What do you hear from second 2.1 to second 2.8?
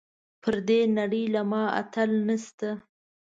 نشته.